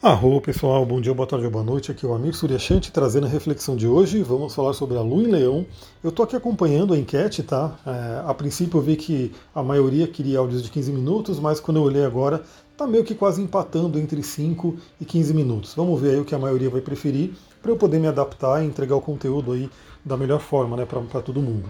Arro 0.00 0.40
pessoal, 0.40 0.86
bom 0.86 1.00
dia, 1.00 1.12
boa 1.12 1.26
tarde 1.26 1.48
boa 1.48 1.64
noite. 1.64 1.90
Aqui 1.90 2.06
é 2.06 2.08
o 2.08 2.14
Amir 2.14 2.32
Suryashanti 2.32 2.92
trazendo 2.92 3.26
a 3.26 3.28
reflexão 3.28 3.74
de 3.74 3.88
hoje. 3.88 4.22
Vamos 4.22 4.54
falar 4.54 4.72
sobre 4.72 4.96
a 4.96 5.00
Lua 5.00 5.24
em 5.24 5.26
Leão. 5.26 5.66
Eu 6.04 6.10
estou 6.10 6.24
aqui 6.24 6.36
acompanhando 6.36 6.94
a 6.94 6.96
enquete, 6.96 7.42
tá? 7.42 7.76
É, 7.84 8.22
a 8.24 8.32
princípio 8.32 8.78
eu 8.78 8.82
vi 8.82 8.94
que 8.94 9.32
a 9.52 9.60
maioria 9.60 10.06
queria 10.06 10.38
áudios 10.38 10.62
de 10.62 10.70
15 10.70 10.92
minutos, 10.92 11.40
mas 11.40 11.58
quando 11.58 11.78
eu 11.78 11.82
olhei 11.82 12.04
agora, 12.04 12.44
tá 12.76 12.86
meio 12.86 13.02
que 13.02 13.12
quase 13.12 13.42
empatando 13.42 13.98
entre 13.98 14.22
5 14.22 14.76
e 15.00 15.04
15 15.04 15.34
minutos. 15.34 15.74
Vamos 15.74 16.00
ver 16.00 16.10
aí 16.10 16.20
o 16.20 16.24
que 16.24 16.34
a 16.34 16.38
maioria 16.38 16.70
vai 16.70 16.80
preferir 16.80 17.32
para 17.60 17.72
eu 17.72 17.76
poder 17.76 17.98
me 17.98 18.06
adaptar 18.06 18.62
e 18.62 18.68
entregar 18.68 18.94
o 18.94 19.00
conteúdo 19.00 19.50
aí 19.50 19.68
da 20.04 20.16
melhor 20.16 20.38
forma, 20.38 20.76
né, 20.76 20.86
para 20.86 21.20
todo 21.22 21.42
mundo. 21.42 21.68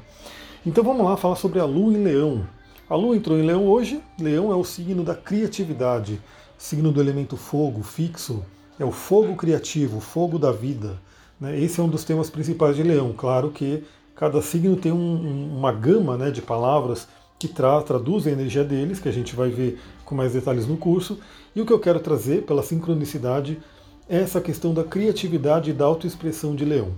Então 0.67 0.85
vamos 0.85 1.03
lá 1.03 1.17
falar 1.17 1.37
sobre 1.37 1.61
a 1.61 1.65
Lua 1.65 1.95
em 1.95 2.05
Leão. 2.05 2.47
A 2.91 2.95
Lua 2.95 3.17
entrou 3.17 3.39
em 3.39 3.47
Leão 3.47 3.67
hoje. 3.67 4.03
Leão 4.21 4.53
é 4.53 4.55
o 4.55 4.65
signo 4.65 5.03
da 5.03 5.15
criatividade 5.15 6.21
signo 6.59 6.91
do 6.91 7.01
elemento 7.01 7.37
fogo 7.37 7.83
fixo 7.83 8.45
é 8.79 8.85
o 8.85 8.91
fogo 8.91 9.37
criativo, 9.37 9.99
o 9.99 10.01
fogo 10.01 10.39
da 10.39 10.53
vida. 10.53 10.99
Né? 11.41 11.59
Esse 11.59 11.81
é 11.81 11.83
um 11.83 11.89
dos 11.89 12.05
temas 12.05 12.29
principais 12.29 12.77
de 12.77 12.83
Leão. 12.83 13.15
Claro 13.17 13.51
que 13.51 13.85
cada 14.15 14.43
signo 14.43 14.77
tem 14.77 14.91
um, 14.91 15.57
uma 15.57 15.73
gama 15.73 16.17
né, 16.19 16.31
de 16.31 16.43
palavras 16.43 17.07
que 17.39 17.47
tra 17.47 17.81
traduzem 17.83 18.33
a 18.33 18.37
energia 18.37 18.65
deles, 18.65 18.99
que 18.99 19.09
a 19.09 19.13
gente 19.13 19.37
vai 19.37 19.49
ver 19.49 19.81
com 20.05 20.15
mais 20.15 20.33
detalhes 20.33 20.67
no 20.67 20.77
curso. 20.77 21.19
E 21.55 21.61
o 21.61 21.67
que 21.67 21.73
eu 21.73 21.79
quero 21.79 22.01
trazer 22.01 22.43
pela 22.43 22.63
sincronicidade 22.63 23.59
essa 24.09 24.41
questão 24.41 24.73
da 24.73 24.85
criatividade 24.85 25.71
e 25.71 25.75
da 25.75 25.85
autoexpressão 25.85 26.55
de 26.55 26.65
Leão. 26.65 26.93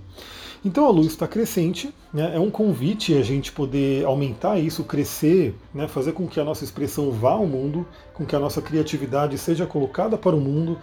Então 0.64 0.87
a 0.87 0.91
luz 0.91 1.09
está 1.09 1.27
crescente, 1.27 1.92
né? 2.12 2.36
é 2.36 2.38
um 2.38 2.50
convite 2.50 3.14
a 3.14 3.23
gente 3.23 3.50
poder 3.50 4.05
aumentar 4.05 4.59
isso, 4.59 4.84
crescer, 4.84 5.55
né? 5.74 5.88
fazer 5.88 6.12
com 6.12 6.27
que 6.27 6.38
a 6.38 6.45
nossa 6.45 6.64
expressão 6.64 7.10
vá 7.10 7.33
ao 7.33 7.46
mundo, 7.46 7.86
com 8.12 8.27
que 8.27 8.36
a 8.36 8.38
nossa 8.38 8.60
criatividade 8.60 9.38
seja 9.38 9.66
colocada 9.66 10.19
para 10.19 10.36
o 10.36 10.41
mundo 10.41 10.78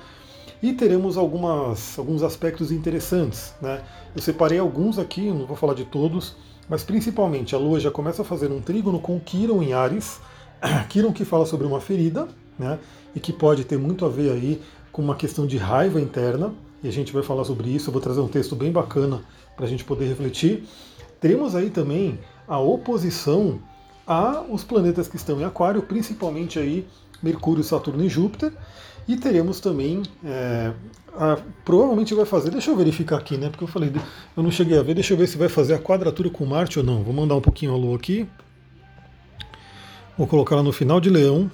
e 0.64 0.74
teremos 0.74 1.16
algumas, 1.16 1.98
alguns 2.00 2.24
aspectos 2.24 2.72
interessantes. 2.72 3.54
Né? 3.62 3.84
Eu 4.16 4.22
separei 4.22 4.58
alguns 4.58 4.98
aqui, 4.98 5.30
não 5.30 5.46
vou 5.46 5.56
falar 5.56 5.76
de 5.76 5.86
todos, 5.86 6.36
mas 6.68 6.84
principalmente 6.84 7.54
a 7.54 7.60
Lua 7.60 7.80
já 7.80 7.92
começa 7.92 8.24
a 8.24 8.26
fazer 8.26 8.52
um 8.52 8.60
trígono 8.60 9.00
com 9.00 9.20
Quiron 9.20 9.62
em 9.62 9.74
Ares, 9.74 10.20
Quiron 10.90 11.14
que 11.14 11.24
fala 11.24 11.46
sobre 11.46 11.68
uma 11.68 11.80
ferida, 11.80 12.28
né? 12.58 12.80
e 13.16 13.20
que 13.20 13.32
pode 13.32 13.64
ter 13.64 13.78
muito 13.78 14.06
a 14.06 14.10
ver 14.10 14.32
aí 14.32 14.62
com 14.98 15.04
uma 15.04 15.16
questão 15.16 15.46
de 15.46 15.58
raiva 15.58 16.02
interna, 16.02 16.52
e 16.84 16.88
a 16.88 16.92
gente 16.92 17.14
vai 17.14 17.22
falar 17.22 17.44
sobre 17.44 17.70
isso. 17.70 17.90
Eu 17.90 17.94
vou 17.94 18.02
trazer 18.02 18.20
um 18.20 18.28
texto 18.28 18.56
bem 18.56 18.72
bacana 18.72 19.22
para 19.56 19.68
a 19.68 19.70
gente 19.70 19.84
poder 19.84 20.08
refletir. 20.08 20.64
Teremos 21.22 21.56
aí 21.56 21.70
também 21.70 22.18
a 22.48 22.58
oposição 22.58 23.60
a 24.08 24.42
os 24.42 24.64
planetas 24.64 25.08
que 25.08 25.16
estão 25.16 25.40
em 25.40 25.44
Aquário, 25.44 25.84
principalmente 25.84 26.58
aí 26.58 26.88
Mercúrio, 27.22 27.64
Saturno 27.64 28.04
e 28.04 28.10
Júpiter. 28.10 28.52
E 29.08 29.16
teremos 29.16 29.60
também, 29.60 30.02
é, 30.26 30.74
a, 31.16 31.38
provavelmente 31.64 32.16
vai 32.16 32.26
fazer, 32.26 32.50
deixa 32.50 32.72
eu 32.72 32.76
verificar 32.76 33.18
aqui, 33.18 33.38
né? 33.38 33.52
Porque 33.52 33.66
eu 33.66 33.68
falei, 33.68 33.94
eu 34.36 34.42
não 34.42 34.50
cheguei 34.50 34.80
a 34.80 34.82
ver, 34.82 34.96
deixa 34.96 35.14
eu 35.14 35.18
ver 35.18 35.28
se 35.28 35.38
vai 35.38 35.48
fazer 35.48 35.76
a 35.76 35.80
quadratura 35.80 36.28
com 36.32 36.44
Marte 36.44 36.80
ou 36.80 36.84
não. 36.84 37.04
Vou 37.04 37.14
mandar 37.14 37.36
um 37.36 37.42
pouquinho 37.42 37.72
a 37.72 37.78
Lua 37.78 37.98
aqui. 37.98 38.28
Vou 40.18 40.26
colocar 40.26 40.56
ela 40.56 40.64
no 40.64 40.74
final 40.74 41.00
de 41.00 41.12
Leão. 41.12 41.52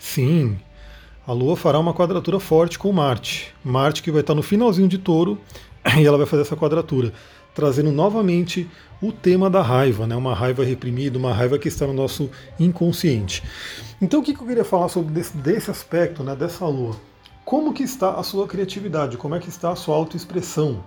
Sim, 0.00 0.58
a 1.30 1.32
Lua 1.32 1.54
fará 1.54 1.78
uma 1.78 1.94
quadratura 1.94 2.40
forte 2.40 2.76
com 2.76 2.90
Marte. 2.90 3.54
Marte 3.62 4.02
que 4.02 4.10
vai 4.10 4.20
estar 4.20 4.34
no 4.34 4.42
finalzinho 4.42 4.88
de 4.88 4.98
touro 4.98 5.38
e 5.96 6.04
ela 6.04 6.18
vai 6.18 6.26
fazer 6.26 6.42
essa 6.42 6.56
quadratura 6.56 7.12
trazendo 7.54 7.92
novamente 7.92 8.68
o 9.00 9.12
tema 9.12 9.48
da 9.48 9.62
raiva, 9.62 10.08
né? 10.08 10.16
uma 10.16 10.34
raiva 10.34 10.64
reprimida, 10.64 11.16
uma 11.16 11.32
raiva 11.32 11.56
que 11.56 11.68
está 11.68 11.86
no 11.86 11.92
nosso 11.92 12.28
inconsciente. 12.58 13.44
Então 14.02 14.18
o 14.18 14.22
que 14.24 14.32
eu 14.32 14.44
queria 14.44 14.64
falar 14.64 14.88
sobre 14.88 15.12
desse, 15.12 15.36
desse 15.36 15.70
aspecto, 15.70 16.24
né, 16.24 16.34
dessa 16.34 16.66
lua? 16.66 16.96
Como 17.44 17.72
que 17.72 17.84
está 17.84 18.14
a 18.14 18.24
sua 18.24 18.48
criatividade? 18.48 19.16
Como 19.16 19.36
é 19.36 19.38
que 19.38 19.48
está 19.48 19.70
a 19.70 19.76
sua 19.76 19.94
autoexpressão? 19.94 20.82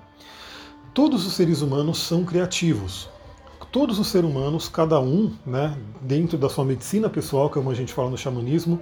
Todos 0.94 1.26
os 1.26 1.34
seres 1.36 1.62
humanos 1.62 2.00
são 2.00 2.26
criativos. 2.26 3.08
Todos 3.72 3.98
os 3.98 4.08
seres 4.08 4.30
humanos, 4.30 4.68
cada 4.68 5.00
um, 5.00 5.32
né, 5.46 5.78
dentro 6.02 6.38
da 6.38 6.50
sua 6.50 6.66
medicina 6.66 7.10
pessoal, 7.10 7.50
como 7.50 7.72
a 7.72 7.74
gente 7.74 7.94
fala 7.94 8.10
no 8.10 8.18
xamanismo, 8.18 8.80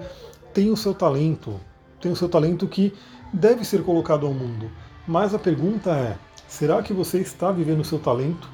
tem 0.54 0.70
o 0.70 0.78
seu 0.78 0.94
talento, 0.94 1.60
tem 2.00 2.12
o 2.12 2.16
seu 2.16 2.30
talento 2.30 2.68
que 2.68 2.94
deve 3.34 3.64
ser 3.64 3.84
colocado 3.84 4.26
ao 4.26 4.34
mundo. 4.34 4.70
Mas 5.08 5.34
a 5.34 5.40
pergunta 5.40 5.92
é: 5.92 6.18
Será 6.52 6.84
que 6.84 6.94
você 6.94 7.20
está 7.20 7.50
vivendo 7.50 7.80
o 7.80 7.86
seu 7.86 7.98
talento? 7.98 8.50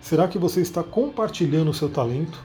Será 0.00 0.26
que 0.26 0.38
você 0.38 0.62
está 0.62 0.82
compartilhando 0.82 1.70
o 1.70 1.74
seu 1.74 1.90
talento? 1.90 2.42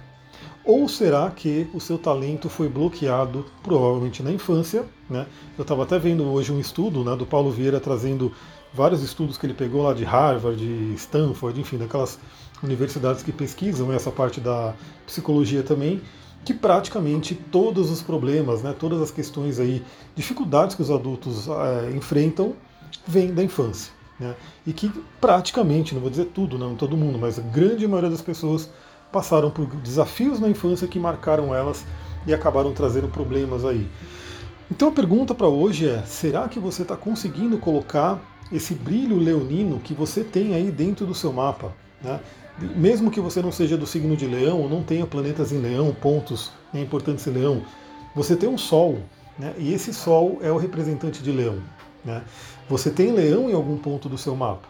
Ou 0.66 0.88
será 0.90 1.32
que 1.32 1.66
o 1.74 1.80
seu 1.80 1.98
talento 1.98 2.50
foi 2.50 2.68
bloqueado, 2.68 3.46
provavelmente 3.64 4.22
na 4.22 4.32
infância? 4.32 4.86
Né? 5.10 5.26
Eu 5.58 5.62
estava 5.62 5.84
até 5.84 5.98
vendo 5.98 6.26
hoje 6.26 6.52
um 6.52 6.60
estudo 6.60 7.06
né, 7.06 7.16
do 7.16 7.26
Paulo 7.26 7.50
Vieira 7.50 7.80
trazendo 7.80 8.34
vários 8.74 9.02
estudos 9.02 9.38
que 9.38 9.46
ele 9.46 9.54
pegou 9.54 9.82
lá 9.82 9.94
de 9.94 10.04
Harvard, 10.04 10.58
de 10.60 10.94
Stanford, 10.96 11.60
enfim, 11.60 11.78
daquelas 11.78 12.20
universidades 12.62 13.24
que 13.24 13.32
pesquisam 13.32 13.94
essa 13.94 14.12
parte 14.12 14.42
da 14.42 14.76
psicologia 15.06 15.64
também, 15.64 16.02
que 16.44 16.54
praticamente 16.54 17.36
todos 17.36 17.90
os 17.90 18.02
problemas, 18.02 18.64
né, 18.64 18.74
todas 18.78 19.02
as 19.02 19.12
questões 19.12 19.60
aí, 19.60 19.84
dificuldades 20.16 20.76
que 20.76 20.82
os 20.82 20.90
adultos 20.90 21.48
é, 21.48 21.92
enfrentam, 21.92 22.54
vêm 23.08 23.34
da 23.34 23.44
infância. 23.44 23.94
Né? 24.20 24.36
E 24.66 24.74
que 24.74 24.92
praticamente, 25.20 25.94
não 25.94 26.02
vou 26.02 26.10
dizer 26.10 26.26
tudo, 26.26 26.58
não 26.58 26.76
todo 26.76 26.98
mundo, 26.98 27.18
mas 27.20 27.40
a 27.40 27.42
grande 27.42 27.88
maioria 27.88 28.10
das 28.10 28.22
pessoas 28.22 28.70
passaram 29.12 29.52
por 29.52 29.66
desafios 29.78 30.40
na 30.40 30.50
infância 30.50 30.88
que 30.88 31.00
marcaram 31.00 31.54
elas 31.54 31.86
e 32.26 32.34
acabaram 32.34 32.74
trazendo 32.74 33.08
problemas 33.08 33.66
aí. 33.66 33.88
Então 34.70 34.88
a 34.88 34.92
pergunta 34.92 35.36
para 35.36 35.48
hoje 35.48 35.90
é: 35.90 36.02
será 36.04 36.48
que 36.48 36.60
você 36.60 36.84
está 36.84 36.96
conseguindo 36.96 37.58
colocar 37.58 38.20
esse 38.52 38.74
brilho 38.74 39.18
leonino 39.18 39.80
que 39.80 39.94
você 39.94 40.24
tem 40.24 40.54
aí 40.54 40.72
dentro 40.72 41.06
do 41.06 41.14
seu 41.14 41.34
mapa? 41.34 41.74
Né? 42.02 42.20
Mesmo 42.60 43.10
que 43.10 43.20
você 43.20 43.42
não 43.42 43.52
seja 43.52 43.78
do 43.78 43.88
signo 43.88 44.16
de 44.16 44.28
leão, 44.28 44.62
ou 44.62 44.70
não 44.70 44.84
tenha 44.84 45.06
planetas 45.06 45.52
em 45.52 45.58
leão, 45.58 45.94
pontos 45.94 46.52
né, 46.74 46.82
importantes 46.82 47.26
em 47.26 47.32
leão, 47.32 47.64
você 48.16 48.36
tem 48.36 48.50
um 48.50 48.58
sol, 48.58 49.00
né? 49.40 49.54
e 49.58 49.74
esse 49.74 49.94
sol 49.94 50.40
é 50.42 50.52
o 50.52 50.58
representante 50.58 51.24
de 51.24 51.32
leão. 51.32 51.60
Né? 52.04 52.24
Você 52.70 52.90
tem 52.90 53.12
leão 53.12 53.50
em 53.50 53.54
algum 53.54 53.78
ponto 53.78 54.10
do 54.10 54.18
seu 54.18 54.36
mapa. 54.36 54.68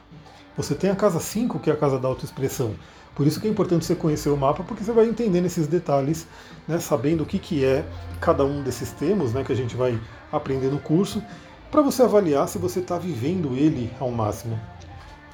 Você 0.56 0.76
tem 0.76 0.90
a 0.90 0.96
casa 0.96 1.20
5, 1.20 1.60
que 1.60 1.70
é 1.70 1.74
a 1.74 1.78
casa 1.78 1.98
da 1.98 2.08
autoexpressão. 2.08 2.76
Por 3.16 3.28
isso 3.28 3.42
que 3.42 3.48
é 3.48 3.50
importante 3.50 3.86
você 3.86 3.96
conhecer 3.96 4.30
o 4.30 4.38
mapa, 4.38 4.64
porque 4.64 4.84
você 4.84 4.92
vai 4.92 5.06
entendendo 5.06 5.46
esses 5.46 5.68
detalhes, 5.68 6.28
né, 6.68 6.80
sabendo 6.80 7.24
o 7.24 7.26
que, 7.26 7.40
que 7.40 7.66
é 7.66 7.86
cada 8.20 8.46
um 8.46 8.64
desses 8.64 8.92
termos 8.92 9.34
né, 9.34 9.44
que 9.44 9.52
a 9.52 9.56
gente 9.56 9.76
vai 9.76 10.00
aprender 10.32 10.70
no 10.70 10.80
curso, 10.80 11.22
para 11.70 11.82
você 11.82 12.04
avaliar 12.04 12.48
se 12.48 12.58
você 12.58 12.80
está 12.80 12.98
vivendo 12.98 13.56
ele 13.56 13.92
ao 14.00 14.12
máximo. 14.12 14.60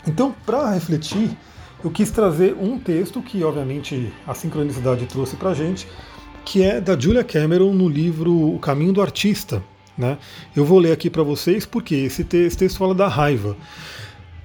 Então, 0.08 0.34
para 0.46 0.72
refletir, 0.72 1.38
eu 1.84 1.92
quis 1.92 2.10
trazer 2.10 2.56
um 2.60 2.80
texto 2.80 3.22
que, 3.22 3.44
obviamente, 3.44 4.12
a 4.26 4.34
sincronicidade 4.34 5.06
trouxe 5.06 5.36
para 5.36 5.54
gente, 5.54 5.88
que 6.44 6.64
é 6.64 6.82
da 6.82 6.98
Julia 6.98 7.24
Cameron 7.24 7.74
no 7.74 7.88
livro 7.88 8.56
O 8.56 8.60
Caminho 8.60 8.94
do 8.94 9.02
Artista, 9.02 9.64
né? 9.98 10.18
Eu 10.56 10.66
vou 10.66 10.80
ler 10.80 10.92
aqui 10.92 11.10
para 11.10 11.24
vocês 11.24 11.66
porque 11.66 11.96
esse, 11.96 12.24
te 12.24 12.38
esse, 12.38 12.58
texto 12.58 12.78
fala 12.78 12.96
da 12.96 13.08
raiva. 13.08 13.56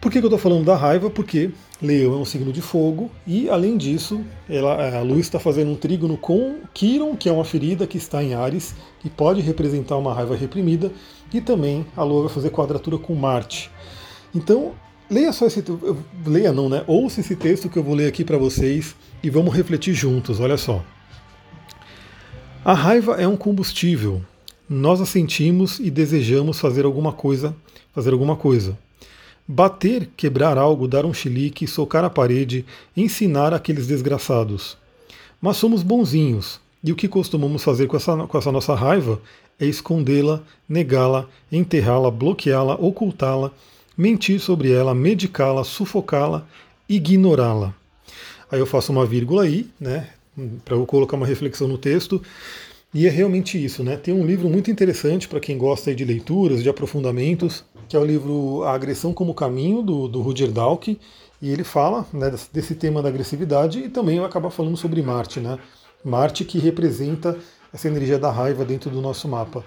Por 0.01 0.11
que, 0.11 0.19
que 0.19 0.25
eu 0.25 0.29
estou 0.29 0.39
falando 0.39 0.65
da 0.65 0.75
raiva? 0.75 1.09
Porque 1.09 1.51
Leão 1.81 2.15
é 2.15 2.17
um 2.17 2.25
signo 2.25 2.53
de 2.53 2.61
fogo 2.61 3.09
e, 3.27 3.49
além 3.49 3.77
disso, 3.77 4.21
ela, 4.49 4.99
a 4.99 5.01
Lua 5.03 5.21
está 5.21 5.39
fazendo 5.39 5.71
um 5.71 5.77
trígono 5.77 6.17
com 6.17 6.57
Quiron, 6.75 7.15
que 7.17 7.29
é 7.29 7.33
uma 7.33 7.45
ferida 7.45 7.87
que 7.87 7.99
está 7.99 8.23
em 8.23 8.35
Ares 8.35 8.75
e 9.05 9.09
pode 9.09 9.41
representar 9.41 9.97
uma 9.97 10.13
raiva 10.13 10.35
reprimida, 10.35 10.91
e 11.33 11.41
também 11.41 11.87
a 11.97 12.03
Lua 12.03 12.23
vai 12.23 12.33
fazer 12.33 12.51
quadratura 12.51 12.99
com 12.99 13.15
Marte. 13.15 13.71
Então, 14.35 14.73
leia 15.13 15.33
só 15.33 15.47
esse 15.47 15.63
leia 16.27 16.53
não, 16.53 16.69
né? 16.69 16.83
Ouça 16.87 17.21
esse 17.21 17.37
texto 17.37 17.69
que 17.69 17.79
eu 17.79 17.85
vou 17.85 17.95
ler 17.95 18.09
aqui 18.09 18.25
para 18.25 18.39
vocês 18.39 18.97
e 19.23 19.29
vamos 19.29 19.55
refletir 19.55 19.95
juntos. 19.95 20.41
Olha 20.41 20.57
só. 20.57 20.83
A 22.65 22.73
raiva 22.73 23.17
é 23.21 23.27
um 23.27 23.37
combustível, 23.37 24.23
nós 24.69 25.01
a 25.01 25.07
sentimos 25.07 25.79
e 25.81 25.91
desejamos 25.91 26.61
fazer 26.61 26.85
alguma 26.85 27.13
coisa, 27.13 27.55
fazer 27.93 28.13
alguma 28.13 28.37
coisa. 28.37 28.79
Bater, 29.47 30.09
quebrar 30.17 30.57
algo, 30.57 30.87
dar 30.87 31.05
um 31.05 31.13
chilique, 31.13 31.67
socar 31.67 32.05
a 32.05 32.11
parede, 32.11 32.65
ensinar 32.97 33.53
aqueles 33.53 33.89
desgraçados. 33.89 34.79
Mas 35.41 35.57
somos 35.57 35.83
bonzinhos, 35.83 36.61
e 36.85 36.93
o 36.93 36.97
que 36.97 37.09
costumamos 37.09 37.65
fazer 37.65 37.89
com 37.89 37.97
essa, 37.97 38.17
com 38.17 38.39
essa 38.39 38.53
nossa 38.53 38.75
raiva 38.75 39.21
é 39.59 39.67
escondê-la, 39.67 40.41
negá-la, 40.69 41.29
enterrá-la, 41.51 42.11
bloqueá-la, 42.11 42.75
ocultá-la, 42.75 43.53
mentir 43.97 44.41
sobre 44.41 44.73
ela, 44.73 44.95
medicá-la, 44.95 45.65
sufocá-la, 45.65 46.47
ignorá-la. 46.89 47.75
Aí 48.51 48.61
eu 48.61 48.67
faço 48.67 48.93
uma 48.93 49.07
vírgula 49.07 49.45
aí, 49.45 49.69
né, 49.81 50.09
para 50.65 50.77
eu 50.77 50.85
colocar 50.87 51.17
uma 51.17 51.27
reflexão 51.27 51.67
no 51.67 51.79
texto. 51.79 52.23
E 52.95 53.07
é 53.07 53.11
realmente 53.11 53.63
isso, 53.63 53.83
né? 53.83 53.97
Tem 53.97 54.13
um 54.13 54.27
livro 54.27 54.51
muito 54.51 54.71
interessante 54.71 55.27
para 55.27 55.41
quem 55.41 55.57
gosta 55.57 55.95
de 55.95 56.05
leituras, 56.05 56.63
de 56.63 56.69
aprofundamentos, 56.69 57.65
que 57.89 57.97
é 57.97 57.99
o 57.99 58.05
livro 58.05 58.65
A 58.65 58.75
Agressão 58.75 59.15
como 59.15 59.33
Caminho, 59.33 59.81
do, 59.83 60.07
do 60.07 60.21
Rudyard 60.21 60.53
Dalk, 60.53 61.01
e 61.41 61.51
ele 61.51 61.65
fala 61.65 62.07
né, 62.13 62.31
desse 62.53 62.75
tema 62.75 63.03
da 63.03 63.09
agressividade 63.09 63.79
e 63.79 63.89
também 63.89 64.19
vai 64.19 64.29
acabar 64.29 64.51
falando 64.51 64.77
sobre 64.77 65.01
Marte, 65.01 65.41
né? 65.41 65.59
Marte 66.05 66.45
que 66.45 66.59
representa 66.59 67.39
essa 67.73 67.89
energia 67.89 68.19
da 68.19 68.31
raiva 68.31 68.65
dentro 68.65 68.91
do 68.91 69.01
nosso 69.01 69.27
mapa. 69.27 69.65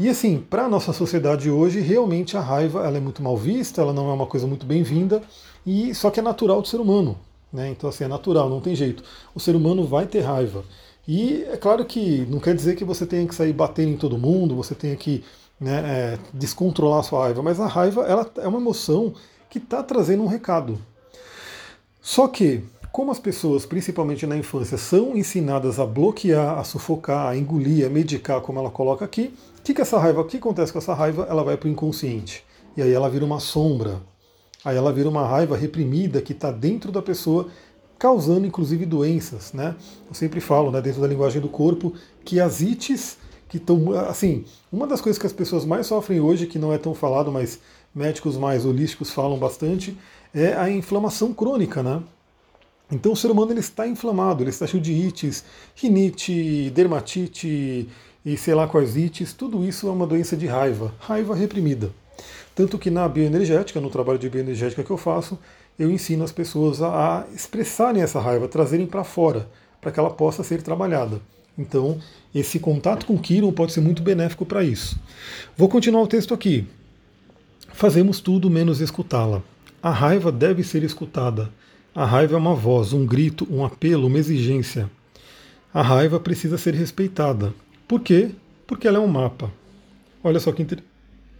E 0.00 0.08
assim, 0.08 0.40
para 0.40 0.64
a 0.64 0.68
nossa 0.68 0.94
sociedade 0.94 1.50
hoje, 1.50 1.78
realmente 1.78 2.34
a 2.34 2.40
raiva 2.40 2.86
ela 2.86 2.96
é 2.96 3.00
muito 3.00 3.22
mal 3.22 3.36
vista, 3.36 3.82
ela 3.82 3.92
não 3.92 4.08
é 4.08 4.14
uma 4.14 4.24
coisa 4.24 4.46
muito 4.46 4.64
bem-vinda, 4.64 5.22
e 5.66 5.94
só 5.94 6.10
que 6.10 6.18
é 6.18 6.22
natural 6.22 6.62
do 6.62 6.68
ser 6.68 6.80
humano. 6.80 7.18
Né? 7.52 7.68
Então 7.68 7.90
assim, 7.90 8.04
é 8.04 8.08
natural, 8.08 8.48
não 8.48 8.62
tem 8.62 8.74
jeito. 8.74 9.04
O 9.34 9.38
ser 9.38 9.54
humano 9.54 9.86
vai 9.86 10.06
ter 10.06 10.20
raiva. 10.20 10.64
E 11.06 11.44
é 11.52 11.56
claro 11.58 11.84
que 11.84 12.26
não 12.30 12.40
quer 12.40 12.54
dizer 12.54 12.76
que 12.76 12.84
você 12.84 13.04
tenha 13.04 13.28
que 13.28 13.34
sair 13.34 13.52
batendo 13.52 13.90
em 13.90 13.96
todo 13.98 14.16
mundo, 14.16 14.56
você 14.56 14.74
tenha 14.74 14.96
que 14.96 15.22
né, 15.60 15.82
é, 15.84 16.18
descontrolar 16.32 17.00
a 17.00 17.02
sua 17.02 17.24
raiva, 17.24 17.42
mas 17.42 17.60
a 17.60 17.66
raiva 17.66 18.00
ela 18.06 18.26
é 18.38 18.48
uma 18.48 18.58
emoção 18.58 19.12
que 19.50 19.58
está 19.58 19.82
trazendo 19.82 20.22
um 20.22 20.28
recado. 20.28 20.78
Só 22.00 22.26
que, 22.26 22.64
como 22.92 23.12
as 23.12 23.18
pessoas, 23.18 23.64
principalmente 23.64 24.26
na 24.26 24.36
infância, 24.36 24.76
são 24.76 25.16
ensinadas 25.16 25.78
a 25.78 25.86
bloquear, 25.86 26.58
a 26.58 26.64
sufocar, 26.64 27.28
a 27.28 27.36
engolir, 27.36 27.86
a 27.86 27.90
medicar, 27.90 28.40
como 28.40 28.58
ela 28.58 28.70
coloca 28.70 29.04
aqui, 29.04 29.32
o 29.58 29.62
que, 29.62 29.74
que 29.74 29.80
essa 29.80 29.98
raiva, 29.98 30.20
o 30.20 30.24
que 30.24 30.38
acontece 30.38 30.72
com 30.72 30.78
essa 30.78 30.94
raiva? 30.94 31.26
Ela 31.28 31.44
vai 31.44 31.56
para 31.56 31.68
o 31.68 31.70
inconsciente. 31.70 32.44
E 32.76 32.82
aí 32.82 32.92
ela 32.92 33.08
vira 33.08 33.24
uma 33.24 33.38
sombra. 33.38 34.00
Aí 34.64 34.76
ela 34.76 34.92
vira 34.92 35.08
uma 35.08 35.26
raiva 35.26 35.56
reprimida 35.56 36.20
que 36.20 36.32
está 36.32 36.50
dentro 36.50 36.90
da 36.90 37.00
pessoa, 37.00 37.48
causando 37.98 38.46
inclusive 38.46 38.84
doenças. 38.86 39.52
Né? 39.52 39.76
Eu 40.08 40.14
sempre 40.14 40.40
falo, 40.40 40.70
né, 40.70 40.80
dentro 40.80 41.00
da 41.00 41.06
linguagem 41.06 41.40
do 41.40 41.48
corpo, 41.48 41.92
que 42.24 42.40
as 42.40 42.60
ites 42.60 43.18
que 43.48 43.58
estão. 43.58 43.92
Assim, 44.08 44.44
uma 44.72 44.86
das 44.86 45.00
coisas 45.00 45.18
que 45.18 45.26
as 45.26 45.32
pessoas 45.32 45.64
mais 45.64 45.86
sofrem 45.86 46.20
hoje, 46.20 46.46
que 46.46 46.58
não 46.58 46.72
é 46.72 46.78
tão 46.78 46.94
falado, 46.94 47.30
mas 47.30 47.60
médicos 47.94 48.36
mais 48.36 48.64
holísticos 48.64 49.10
falam 49.10 49.38
bastante, 49.38 49.96
é 50.34 50.54
a 50.54 50.70
inflamação 50.70 51.34
crônica, 51.34 51.82
né? 51.82 52.02
Então 52.90 53.12
o 53.12 53.16
ser 53.16 53.30
humano 53.30 53.52
ele 53.52 53.60
está 53.60 53.86
inflamado, 53.86 54.42
ele 54.42 54.50
está 54.50 54.66
cheio 54.66 54.82
de 54.82 54.92
ites, 54.92 55.44
rinite, 55.76 56.70
dermatite 56.70 57.88
e 58.24 58.36
sei 58.36 58.54
lá 58.54 58.66
quais 58.66 58.96
ites, 58.96 59.32
tudo 59.32 59.64
isso 59.64 59.88
é 59.88 59.90
uma 59.90 60.06
doença 60.06 60.36
de 60.36 60.46
raiva, 60.46 60.92
raiva 60.98 61.34
reprimida. 61.34 61.90
Tanto 62.54 62.78
que 62.78 62.90
na 62.90 63.08
bioenergética, 63.08 63.80
no 63.80 63.90
trabalho 63.90 64.18
de 64.18 64.28
bioenergética 64.28 64.82
que 64.82 64.90
eu 64.90 64.96
faço, 64.96 65.38
eu 65.78 65.90
ensino 65.90 66.24
as 66.24 66.32
pessoas 66.32 66.82
a, 66.82 67.26
expressarem 67.34 68.02
essa 68.02 68.20
raiva, 68.20 68.48
trazerem 68.48 68.86
para 68.86 69.04
fora, 69.04 69.48
para 69.80 69.90
que 69.90 69.98
ela 69.98 70.10
possa 70.10 70.42
ser 70.42 70.60
trabalhada. 70.60 71.20
Então, 71.56 71.98
esse 72.34 72.58
contato 72.58 73.06
com 73.06 73.18
Kiron 73.18 73.52
pode 73.52 73.72
ser 73.72 73.80
muito 73.80 74.02
benéfico 74.02 74.44
para 74.44 74.62
isso. 74.62 74.98
Vou 75.56 75.68
continuar 75.68 76.02
o 76.02 76.06
texto 76.06 76.34
aqui. 76.34 76.66
Fazemos 77.72 78.20
tudo 78.20 78.50
menos 78.50 78.80
escutá-la. 78.80 79.42
A 79.82 79.90
raiva 79.90 80.30
deve 80.30 80.62
ser 80.62 80.82
escutada. 80.82 81.50
A 81.94 82.04
raiva 82.04 82.34
é 82.34 82.38
uma 82.38 82.54
voz, 82.54 82.92
um 82.92 83.04
grito, 83.04 83.46
um 83.50 83.64
apelo, 83.64 84.06
uma 84.06 84.18
exigência. 84.18 84.88
A 85.74 85.82
raiva 85.82 86.20
precisa 86.20 86.56
ser 86.56 86.72
respeitada. 86.72 87.52
Por 87.88 88.00
quê? 88.00 88.30
Porque 88.64 88.86
ela 88.86 88.98
é 88.98 89.00
um 89.00 89.08
mapa. 89.08 89.50
Olha 90.22 90.38
só 90.38 90.52
que, 90.52 90.62
inter... 90.62 90.78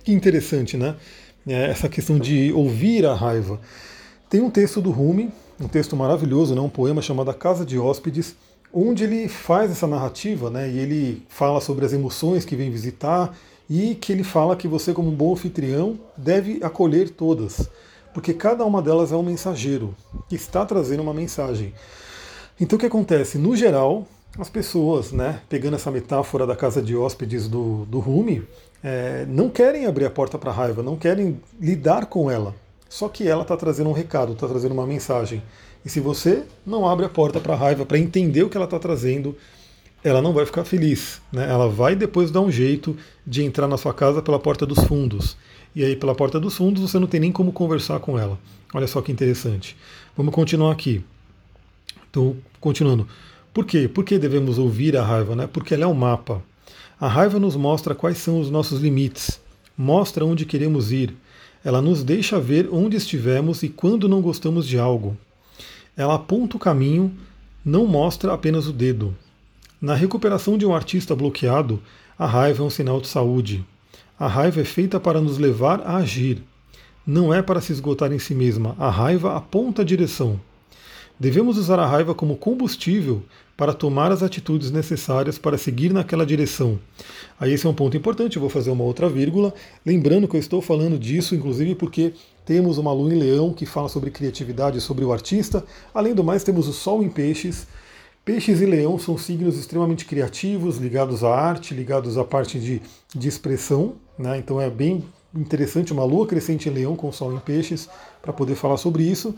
que 0.03 0.13
interessante, 0.13 0.77
né? 0.77 0.97
É 1.47 1.71
essa 1.71 1.89
questão 1.89 2.19
de 2.19 2.53
ouvir 2.53 3.07
a 3.07 3.15
raiva. 3.15 3.61
Tem 4.29 4.41
um 4.41 4.51
texto 4.51 4.81
do 4.81 4.91
Rumi, 4.91 5.31
um 5.61 5.69
texto 5.69 5.95
maravilhoso, 5.95 6.55
né? 6.55 6.61
um 6.61 6.69
poema 6.69 7.01
chamado 7.01 7.31
A 7.31 7.35
Casa 7.35 7.65
de 7.65 7.79
Hóspedes, 7.79 8.35
onde 8.73 9.05
ele 9.05 9.29
faz 9.29 9.71
essa 9.71 9.87
narrativa, 9.87 10.51
né? 10.51 10.69
E 10.69 10.79
ele 10.79 11.23
fala 11.29 11.61
sobre 11.61 11.85
as 11.85 11.93
emoções 11.93 12.45
que 12.45 12.57
vem 12.57 12.71
visitar 12.71 13.37
e 13.69 13.95
que 13.95 14.13
ele 14.13 14.25
fala 14.25 14.57
que 14.57 14.67
você, 14.67 14.93
como 14.93 15.11
um 15.11 15.15
bom 15.15 15.33
anfitrião, 15.33 15.99
deve 16.17 16.59
acolher 16.63 17.11
todas, 17.11 17.69
porque 18.13 18.35
cada 18.35 18.65
uma 18.65 18.83
delas 18.83 19.13
é 19.13 19.17
um 19.17 19.23
mensageiro 19.23 19.95
que 20.29 20.37
está 20.37 20.65
trazendo 20.65 21.03
uma 21.03 21.15
mensagem. 21.15 21.73
Então 22.61 22.77
o 22.77 22.81
que 22.81 22.87
acontece? 22.87 23.39
No 23.39 23.57
geral, 23.57 24.07
as 24.39 24.49
pessoas, 24.49 25.13
né, 25.13 25.41
pegando 25.49 25.77
essa 25.77 25.91
metáfora 25.91 26.47
da 26.47 26.55
casa 26.55 26.81
de 26.81 26.97
hóspedes 26.97 27.49
do, 27.49 27.85
do 27.87 27.99
Rumi, 27.99 28.47
é, 28.83 29.25
não 29.29 29.49
querem 29.49 29.87
abrir 29.87 30.07
a 30.07 30.11
porta 30.11 30.39
para 30.39 30.51
a 30.51 30.55
raiva, 30.55 30.83
não 30.83 30.97
querem 30.97 31.41
lidar 31.61 32.07
com 32.07 32.31
ela. 32.31 32.55
Só 32.89 33.09
que 33.09 33.29
ela 33.29 33.43
está 33.43 33.57
trazendo 33.57 33.91
um 33.91 33.93
recado, 33.93 34.33
está 34.33 34.49
trazendo 34.49 34.73
uma 34.73 34.87
mensagem. 34.87 35.43
E 35.85 35.89
se 35.89 36.01
você 36.01 36.45
não 36.67 36.87
abre 36.87 37.07
a 37.07 37.09
porta 37.09 37.41
para 37.41 37.55
a 37.55 37.57
raiva, 37.57 37.87
para 37.87 37.99
entender 37.99 38.43
o 38.43 38.51
que 38.51 38.57
ela 38.57 38.65
está 38.65 38.79
trazendo, 38.79 39.37
ela 40.03 40.23
não 40.23 40.33
vai 40.33 40.47
ficar 40.47 40.65
feliz. 40.65 41.21
Né? 41.33 41.49
Ela 41.49 41.69
vai 41.69 41.95
depois 41.95 42.31
dar 42.31 42.41
um 42.41 42.51
jeito 42.51 42.97
de 43.27 43.43
entrar 43.43 43.69
na 43.69 43.77
sua 43.77 43.93
casa 43.93 44.23
pela 44.23 44.39
porta 44.39 44.65
dos 44.65 44.83
fundos. 44.85 45.37
E 45.75 45.85
aí, 45.85 45.95
pela 45.95 46.15
porta 46.15 46.41
dos 46.41 46.57
fundos, 46.57 46.83
você 46.83 46.99
não 46.99 47.07
tem 47.07 47.21
nem 47.21 47.31
como 47.31 47.53
conversar 47.53 48.01
com 48.01 48.19
ela. 48.19 48.39
Olha 48.75 48.87
só 48.87 49.01
que 49.01 49.13
interessante. 49.13 49.77
Vamos 50.17 50.35
continuar 50.35 50.73
aqui. 50.73 51.05
Então, 52.11 52.37
continuando. 52.61 53.07
Por 53.53 53.65
quê? 53.65 53.89
Por 53.89 54.05
que 54.05 54.19
devemos 54.19 54.59
ouvir 54.59 54.97
a 54.97 55.05
raiva? 55.05 55.37
Né? 55.37 55.47
Porque 55.47 55.75
ela 55.75 55.85
é 55.85 55.87
um 55.87 55.95
mapa. 55.95 56.43
A 57.01 57.09
raiva 57.09 57.39
nos 57.39 57.57
mostra 57.57 57.95
quais 57.95 58.19
são 58.19 58.41
os 58.41 58.51
nossos 58.51 58.81
limites, 58.81 59.41
mostra 59.77 60.25
onde 60.25 60.45
queremos 60.45 60.93
ir. 60.93 61.17
Ela 61.65 61.81
nos 61.81 62.05
deixa 62.05 62.39
ver 62.39 62.69
onde 62.71 62.97
estivemos 62.97 63.63
e 63.63 63.69
quando 63.69 64.09
não 64.09 64.21
gostamos 64.21 64.67
de 64.67 64.79
algo. 64.79 65.17
Ela 65.97 66.17
aponta 66.17 66.57
o 66.57 66.61
caminho, 66.61 67.15
não 67.65 67.87
mostra 67.87 68.35
apenas 68.35 68.67
o 68.67 68.73
dedo. 68.73 69.17
Na 69.81 69.95
recuperação 69.95 70.59
de 70.59 70.67
um 70.67 70.75
artista 70.75 71.17
bloqueado, 71.17 71.81
a 72.19 72.27
raiva 72.27 72.63
é 72.63 72.67
um 72.67 72.69
sinal 72.69 73.01
de 73.01 73.09
saúde. 73.09 73.65
A 74.19 74.29
raiva 74.29 74.61
é 74.61 74.65
feita 74.65 75.01
para 75.01 75.23
nos 75.23 75.39
levar 75.39 75.81
a 75.81 75.97
agir. 75.97 76.43
Não 77.07 77.33
é 77.33 77.41
para 77.41 77.63
se 77.63 77.73
esgotar 77.73 78.13
em 78.13 78.19
si 78.19 78.35
mesma. 78.35 78.77
A 78.79 78.91
raiva 78.91 79.35
aponta 79.35 79.81
a 79.81 79.85
direção. 79.85 80.39
Devemos 81.19 81.57
usar 81.57 81.79
a 81.79 81.87
raiva 81.87 82.15
como 82.15 82.37
combustível 82.37 83.23
para 83.57 83.73
tomar 83.73 84.13
as 84.13 84.23
atitudes 84.23 84.71
necessárias 84.71 85.39
para 85.39 85.57
seguir 85.57 85.95
naquela 85.95 86.27
direção. 86.27 86.79
Aí 87.39 87.55
esse 87.55 87.67
é 87.67 87.71
um 87.71 87.75
ponto 87.75 87.97
importante, 87.97 88.37
eu 88.37 88.41
vou 88.41 88.51
fazer 88.51 88.71
uma 88.71 88.85
outra 88.85 89.09
vírgula, 89.09 89.55
lembrando 89.85 90.29
que 90.29 90.37
eu 90.37 90.41
estou 90.41 90.61
falando 90.61 90.99
disso, 90.99 91.35
inclusive 91.35 91.75
porque 91.75 92.13
temos 92.45 92.77
uma 92.77 92.93
lua 92.93 93.15
em 93.15 93.19
leão 93.19 93.55
que 93.55 93.65
fala 93.65 93.89
sobre 93.89 94.11
criatividade, 94.11 94.79
sobre 94.81 95.07
o 95.07 95.13
artista. 95.13 95.65
Além 95.95 96.15
do 96.15 96.25
mais, 96.25 96.45
temos 96.45 96.69
o 96.69 96.73
sol 96.73 97.03
em 97.03 97.09
peixes, 97.09 97.67
Peixes 98.25 98.61
e 98.61 98.67
Leão 98.67 98.99
são 98.99 99.17
signos 99.17 99.59
extremamente 99.59 100.05
criativos, 100.05 100.77
ligados 100.77 101.25
à 101.25 101.35
arte, 101.35 101.75
ligados 101.75 102.19
à 102.19 102.25
parte 102.25 102.61
de, 102.61 102.83
de 103.15 103.29
expressão. 103.29 103.95
Né? 104.19 104.39
Então 104.39 104.61
é 104.61 104.69
bem 104.69 105.05
interessante 105.35 105.93
uma 105.93 106.05
lua 106.05 106.27
crescente 106.27 106.69
em 106.69 106.73
Leão 106.73 106.95
com 106.95 107.11
Sol 107.11 107.33
em 107.33 107.39
Peixes 107.39 107.89
para 108.21 108.33
poder 108.33 108.55
falar 108.55 108.77
sobre 108.77 109.03
isso. 109.03 109.35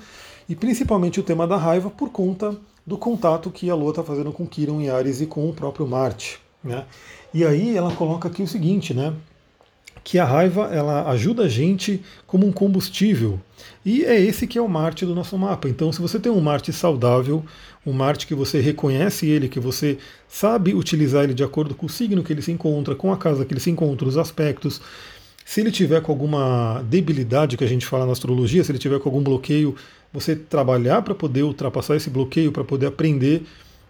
E 0.48 0.56
principalmente 0.56 1.20
o 1.20 1.22
tema 1.22 1.46
da 1.46 1.56
raiva 1.56 1.88
por 1.88 2.10
conta 2.10 2.56
do 2.86 2.98
contato 2.98 3.50
que 3.50 3.70
a 3.70 3.74
Lua 3.74 3.90
está 3.90 4.02
fazendo 4.02 4.32
com 4.32 4.46
Quiron 4.46 4.80
em 4.80 4.90
Ares 4.90 5.20
e 5.20 5.26
com 5.26 5.48
o 5.48 5.54
próprio 5.54 5.86
Marte. 5.86 6.40
Né? 6.62 6.84
E 7.32 7.44
aí 7.44 7.76
ela 7.76 7.94
coloca 7.94 8.28
aqui 8.28 8.42
o 8.42 8.48
seguinte, 8.48 8.92
né? 8.92 9.14
Que 10.04 10.18
a 10.18 10.24
raiva 10.24 10.68
ela 10.72 11.08
ajuda 11.10 11.44
a 11.44 11.48
gente 11.48 12.02
como 12.26 12.46
um 12.46 12.52
combustível. 12.52 13.40
E 13.84 14.04
é 14.04 14.20
esse 14.20 14.46
que 14.46 14.58
é 14.58 14.62
o 14.62 14.68
Marte 14.68 15.06
do 15.06 15.14
nosso 15.14 15.36
mapa. 15.38 15.68
Então, 15.68 15.92
se 15.92 16.00
você 16.00 16.18
tem 16.18 16.30
um 16.30 16.40
Marte 16.40 16.72
saudável, 16.72 17.44
um 17.86 17.92
Marte 17.92 18.26
que 18.26 18.34
você 18.34 18.60
reconhece 18.60 19.26
ele, 19.26 19.48
que 19.48 19.60
você 19.60 19.98
sabe 20.28 20.74
utilizar 20.74 21.24
ele 21.24 21.34
de 21.34 21.44
acordo 21.44 21.74
com 21.74 21.86
o 21.86 21.88
signo 21.88 22.22
que 22.22 22.32
ele 22.32 22.42
se 22.42 22.52
encontra, 22.52 22.94
com 22.94 23.12
a 23.12 23.16
casa 23.16 23.44
que 23.44 23.52
ele 23.52 23.60
se 23.60 23.70
encontra, 23.70 24.06
os 24.08 24.16
aspectos, 24.16 24.80
se 25.44 25.60
ele 25.60 25.70
tiver 25.70 26.00
com 26.00 26.12
alguma 26.12 26.82
debilidade 26.88 27.56
que 27.56 27.64
a 27.64 27.68
gente 27.68 27.86
fala 27.86 28.06
na 28.06 28.12
astrologia, 28.12 28.62
se 28.62 28.70
ele 28.70 28.78
tiver 28.78 28.98
com 29.00 29.08
algum 29.08 29.22
bloqueio, 29.22 29.74
você 30.12 30.36
trabalhar 30.36 31.02
para 31.02 31.14
poder 31.14 31.42
ultrapassar 31.42 31.96
esse 31.96 32.10
bloqueio, 32.10 32.52
para 32.52 32.64
poder 32.64 32.86
aprender, 32.86 33.42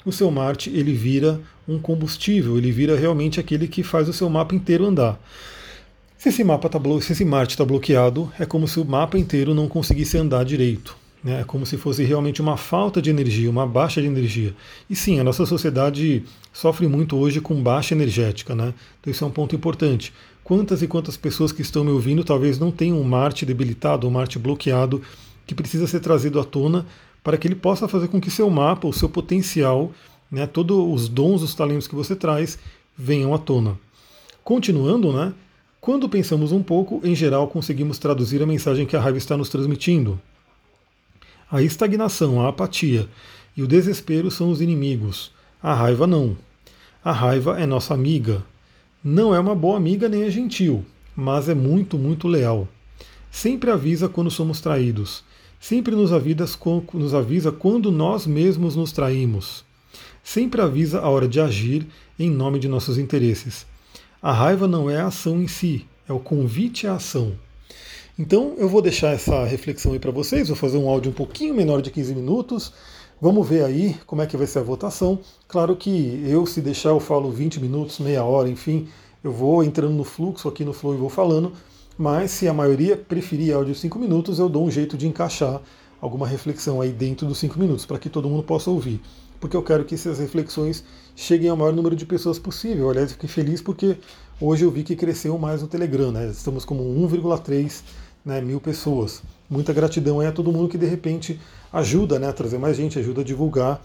o 0.04 0.10
seu 0.10 0.30
Marte 0.30 0.70
ele 0.70 0.92
vira 0.92 1.40
um 1.68 1.78
combustível, 1.78 2.58
ele 2.58 2.72
vira 2.72 2.96
realmente 2.96 3.38
aquele 3.38 3.68
que 3.68 3.82
faz 3.82 4.08
o 4.08 4.12
seu 4.12 4.28
mapa 4.28 4.54
inteiro 4.54 4.86
andar. 4.86 5.20
Se 6.22 6.28
esse 6.28 6.44
mapa 6.44 6.68
tá 6.68 6.80
esse 7.00 7.24
Marte 7.24 7.50
está 7.50 7.64
bloqueado, 7.64 8.32
é 8.38 8.46
como 8.46 8.68
se 8.68 8.78
o 8.78 8.84
mapa 8.84 9.18
inteiro 9.18 9.52
não 9.52 9.66
conseguisse 9.66 10.16
andar 10.16 10.44
direito. 10.44 10.96
Né? 11.20 11.40
É 11.40 11.44
como 11.44 11.66
se 11.66 11.76
fosse 11.76 12.04
realmente 12.04 12.40
uma 12.40 12.56
falta 12.56 13.02
de 13.02 13.10
energia, 13.10 13.50
uma 13.50 13.66
baixa 13.66 14.00
de 14.00 14.06
energia. 14.06 14.54
E 14.88 14.94
sim, 14.94 15.18
a 15.18 15.24
nossa 15.24 15.44
sociedade 15.44 16.22
sofre 16.52 16.86
muito 16.86 17.16
hoje 17.16 17.40
com 17.40 17.60
baixa 17.60 17.92
energética. 17.92 18.54
Né? 18.54 18.72
Então 19.00 19.10
isso 19.10 19.24
é 19.24 19.26
um 19.26 19.32
ponto 19.32 19.56
importante. 19.56 20.14
Quantas 20.44 20.80
e 20.80 20.86
quantas 20.86 21.16
pessoas 21.16 21.50
que 21.50 21.60
estão 21.60 21.82
me 21.82 21.90
ouvindo 21.90 22.22
talvez 22.22 22.56
não 22.56 22.70
tenham 22.70 23.00
um 23.00 23.04
Marte 23.04 23.44
debilitado, 23.44 24.06
um 24.06 24.10
Marte 24.12 24.38
bloqueado, 24.38 25.02
que 25.44 25.56
precisa 25.56 25.88
ser 25.88 25.98
trazido 25.98 26.38
à 26.38 26.44
tona 26.44 26.86
para 27.24 27.36
que 27.36 27.48
ele 27.48 27.56
possa 27.56 27.88
fazer 27.88 28.06
com 28.06 28.20
que 28.20 28.30
seu 28.30 28.48
mapa, 28.48 28.86
o 28.86 28.92
seu 28.92 29.08
potencial, 29.08 29.90
né, 30.30 30.46
todos 30.46 30.76
os 30.78 31.08
dons, 31.08 31.42
os 31.42 31.52
talentos 31.52 31.88
que 31.88 31.96
você 31.96 32.14
traz, 32.14 32.60
venham 32.96 33.34
à 33.34 33.38
tona. 33.38 33.76
Continuando, 34.44 35.12
né, 35.12 35.34
quando 35.82 36.08
pensamos 36.08 36.52
um 36.52 36.62
pouco, 36.62 37.00
em 37.02 37.12
geral 37.12 37.48
conseguimos 37.48 37.98
traduzir 37.98 38.40
a 38.40 38.46
mensagem 38.46 38.86
que 38.86 38.94
a 38.94 39.00
raiva 39.00 39.18
está 39.18 39.36
nos 39.36 39.48
transmitindo. 39.48 40.16
A 41.50 41.60
estagnação, 41.60 42.40
a 42.40 42.48
apatia 42.48 43.08
e 43.56 43.64
o 43.64 43.66
desespero 43.66 44.30
são 44.30 44.52
os 44.52 44.60
inimigos. 44.60 45.32
A 45.60 45.74
raiva 45.74 46.06
não. 46.06 46.36
A 47.02 47.10
raiva 47.10 47.58
é 47.60 47.66
nossa 47.66 47.94
amiga. 47.94 48.44
Não 49.02 49.34
é 49.34 49.40
uma 49.40 49.56
boa 49.56 49.76
amiga 49.76 50.08
nem 50.08 50.22
é 50.22 50.30
gentil, 50.30 50.84
mas 51.16 51.48
é 51.48 51.54
muito, 51.54 51.98
muito 51.98 52.28
leal. 52.28 52.68
Sempre 53.28 53.68
avisa 53.68 54.08
quando 54.08 54.30
somos 54.30 54.60
traídos. 54.60 55.24
Sempre 55.58 55.96
nos 55.96 56.12
avisa, 56.12 57.50
quando 57.50 57.90
nós 57.90 58.24
mesmos 58.24 58.76
nos 58.76 58.92
traímos. 58.92 59.64
Sempre 60.22 60.60
avisa 60.60 61.00
a 61.00 61.08
hora 61.08 61.26
de 61.26 61.40
agir 61.40 61.88
em 62.16 62.30
nome 62.30 62.60
de 62.60 62.68
nossos 62.68 62.98
interesses. 62.98 63.66
A 64.22 64.32
raiva 64.32 64.68
não 64.68 64.88
é 64.88 65.00
a 65.00 65.08
ação 65.08 65.42
em 65.42 65.48
si, 65.48 65.84
é 66.08 66.12
o 66.12 66.20
convite 66.20 66.86
à 66.86 66.94
ação. 66.94 67.32
Então 68.16 68.54
eu 68.56 68.68
vou 68.68 68.80
deixar 68.80 69.08
essa 69.08 69.44
reflexão 69.44 69.94
aí 69.94 69.98
para 69.98 70.12
vocês, 70.12 70.46
vou 70.46 70.56
fazer 70.56 70.78
um 70.78 70.88
áudio 70.88 71.10
um 71.10 71.14
pouquinho 71.14 71.52
menor 71.52 71.82
de 71.82 71.90
15 71.90 72.14
minutos. 72.14 72.72
Vamos 73.20 73.48
ver 73.48 73.64
aí 73.64 73.96
como 74.06 74.22
é 74.22 74.26
que 74.28 74.36
vai 74.36 74.46
ser 74.46 74.60
a 74.60 74.62
votação. 74.62 75.18
Claro 75.48 75.74
que 75.74 76.22
eu, 76.24 76.46
se 76.46 76.60
deixar, 76.60 76.90
eu 76.90 77.00
falo 77.00 77.32
20 77.32 77.58
minutos, 77.58 77.98
meia 77.98 78.22
hora, 78.22 78.48
enfim, 78.48 78.86
eu 79.24 79.32
vou 79.32 79.64
entrando 79.64 79.94
no 79.94 80.04
fluxo 80.04 80.46
aqui 80.46 80.64
no 80.64 80.72
Flow 80.72 80.94
e 80.94 80.98
vou 80.98 81.08
falando. 81.08 81.52
Mas 81.98 82.30
se 82.30 82.46
a 82.46 82.54
maioria 82.54 82.96
preferir 82.96 83.52
áudio 83.52 83.74
de 83.74 83.80
5 83.80 83.98
minutos, 83.98 84.38
eu 84.38 84.48
dou 84.48 84.64
um 84.64 84.70
jeito 84.70 84.96
de 84.96 85.08
encaixar 85.08 85.60
alguma 86.02 86.26
reflexão 86.26 86.80
aí 86.80 86.90
dentro 86.90 87.28
dos 87.28 87.38
5 87.38 87.56
minutos, 87.58 87.86
para 87.86 87.96
que 87.96 88.10
todo 88.10 88.28
mundo 88.28 88.42
possa 88.42 88.68
ouvir. 88.68 89.00
Porque 89.38 89.56
eu 89.56 89.62
quero 89.62 89.84
que 89.84 89.94
essas 89.94 90.18
reflexões 90.18 90.82
cheguem 91.14 91.48
ao 91.48 91.56
maior 91.56 91.72
número 91.72 91.94
de 91.94 92.04
pessoas 92.04 92.40
possível. 92.40 92.90
Aliás, 92.90 93.12
fiquei 93.12 93.28
feliz 93.28 93.62
porque 93.62 93.96
hoje 94.40 94.64
eu 94.64 94.70
vi 94.70 94.82
que 94.82 94.96
cresceu 94.96 95.38
mais 95.38 95.62
no 95.62 95.68
Telegram, 95.68 96.10
né? 96.10 96.26
Estamos 96.26 96.64
como 96.64 96.82
1,3 96.82 97.82
né, 98.24 98.40
mil 98.40 98.60
pessoas. 98.60 99.22
Muita 99.48 99.72
gratidão 99.72 100.18
aí 100.18 100.26
a 100.26 100.32
todo 100.32 100.50
mundo 100.50 100.68
que 100.68 100.78
de 100.78 100.86
repente 100.86 101.40
ajuda 101.72 102.18
né, 102.18 102.28
a 102.28 102.32
trazer 102.32 102.58
mais 102.58 102.76
gente, 102.76 102.98
ajuda 102.98 103.20
a 103.20 103.24
divulgar. 103.24 103.80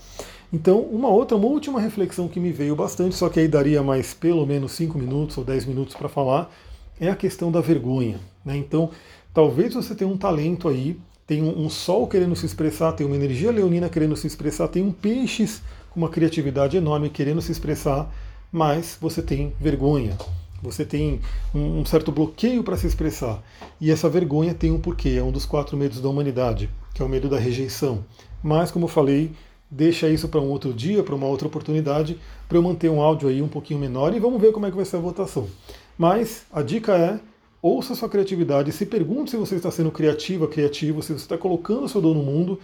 Então, 0.51 0.79
uma 0.79 1.09
outra, 1.09 1.37
uma 1.37 1.47
última 1.47 1.79
reflexão 1.79 2.27
que 2.27 2.39
me 2.39 2.51
veio 2.51 2.75
bastante, 2.75 3.15
só 3.15 3.29
que 3.29 3.39
aí 3.39 3.47
daria 3.47 3.83
mais 3.83 4.13
pelo 4.13 4.45
menos 4.45 4.71
5 4.71 4.97
minutos 4.97 5.37
ou 5.37 5.43
10 5.43 5.65
minutos 5.65 5.95
para 5.95 6.09
falar, 6.09 6.51
é 6.99 7.09
a 7.09 7.15
questão 7.15 7.51
da 7.51 7.61
vergonha. 7.61 8.19
Né? 8.43 8.57
Então, 8.57 8.89
talvez 9.33 9.73
você 9.75 9.93
tenha 9.93 10.09
um 10.09 10.17
talento 10.17 10.67
aí 10.67 10.97
tem 11.27 11.43
um, 11.43 11.69
sol 11.69 12.07
querendo 12.07 12.35
se 12.37 12.45
expressar, 12.45 12.93
tem 12.93 13.05
uma 13.05 13.15
energia 13.15 13.51
leonina 13.51 13.89
querendo 13.89 14.15
se 14.15 14.25
expressar, 14.25 14.69
tem 14.69 14.81
um 14.81 14.93
peixes 14.93 15.61
com 15.89 15.99
uma 15.99 16.07
criatividade 16.07 16.77
enorme 16.77 17.09
querendo 17.09 17.41
se 17.41 17.51
expressar, 17.51 18.09
mas 18.49 18.97
você 18.99 19.21
tem 19.21 19.53
vergonha, 19.59 20.17
você 20.63 20.85
tem 20.85 21.19
um, 21.53 21.81
um 21.81 21.85
certo 21.85 22.13
bloqueio 22.13 22.63
para 22.63 22.77
se 22.77 22.87
expressar. 22.87 23.43
E 23.79 23.91
essa 23.91 24.07
vergonha 24.07 24.53
tem 24.53 24.71
um 24.71 24.79
porquê, 24.79 25.17
é 25.19 25.23
um 25.23 25.31
dos 25.31 25.45
quatro 25.45 25.75
medos 25.75 25.99
da 25.99 26.07
humanidade, 26.07 26.69
que 26.93 27.01
é 27.01 27.05
o 27.05 27.09
medo 27.09 27.27
da 27.27 27.37
rejeição. 27.37 28.05
Mas, 28.41 28.71
como 28.71 28.85
eu 28.85 28.89
falei, 28.89 29.31
deixa 29.69 30.07
isso 30.07 30.29
para 30.29 30.39
um 30.39 30.49
outro 30.49 30.73
dia, 30.73 31.03
para 31.03 31.13
uma 31.13 31.27
outra 31.27 31.47
oportunidade, 31.47 32.17
para 32.47 32.57
eu 32.57 32.63
manter 32.63 32.89
um 32.89 33.01
áudio 33.01 33.27
aí 33.27 33.41
um 33.41 33.49
pouquinho 33.49 33.81
menor 33.81 34.15
e 34.15 34.19
vamos 34.19 34.39
ver 34.39 34.53
como 34.53 34.65
é 34.65 34.69
que 34.69 34.77
vai 34.77 34.85
ser 34.85 34.95
a 34.95 35.01
votação. 35.01 35.49
Mas 35.97 36.45
a 36.53 36.61
dica 36.61 36.95
é 36.97 37.19
ouça 37.61 37.93
a 37.93 37.95
sua 37.95 38.09
criatividade, 38.09 38.71
se 38.71 38.85
pergunte 38.85 39.31
se 39.31 39.37
você 39.37 39.55
está 39.55 39.71
sendo 39.71 39.91
criativa, 39.91 40.47
criativo, 40.47 41.01
se 41.01 41.13
você 41.13 41.21
está 41.21 41.37
colocando 41.37 41.83
o 41.83 41.89
seu 41.89 42.01
dom 42.01 42.13
no 42.13 42.23
mundo, 42.23 42.59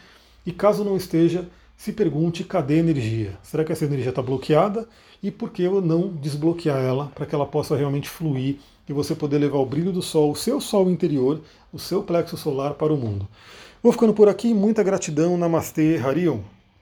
e 0.46 0.52
caso 0.52 0.84
não 0.84 0.98
esteja, 0.98 1.48
se 1.76 1.92
pergunte 1.92 2.44
cadê 2.44 2.76
a 2.76 2.78
energia? 2.78 3.38
Será 3.42 3.64
que 3.64 3.72
essa 3.72 3.86
energia 3.86 4.10
está 4.10 4.22
bloqueada? 4.22 4.88
E 5.22 5.32
por 5.32 5.52
que 5.52 5.64
eu 5.64 5.82
não 5.82 6.10
desbloquear 6.10 6.80
ela 6.80 7.12
para 7.16 7.26
que 7.26 7.34
ela 7.34 7.46
possa 7.46 7.76
realmente 7.76 8.10
fluir 8.10 8.58
e 8.88 8.94
você 8.94 9.16
poder 9.16 9.38
levar 9.38 9.58
o 9.58 9.66
brilho 9.66 9.92
do 9.92 10.02
sol, 10.02 10.32
o 10.32 10.36
seu 10.36 10.60
sol 10.60 10.90
interior, 10.90 11.42
o 11.72 11.80
seu 11.80 12.04
plexo 12.04 12.38
solar 12.38 12.74
para 12.74 12.94
o 12.94 12.98
mundo? 12.98 13.28
Vou 13.82 13.92
ficando 13.92 14.14
por 14.14 14.30
aqui, 14.30 14.54
muita 14.54 14.84
gratidão, 14.84 15.38
Namastê, 15.38 15.98
Harion. 15.98 16.40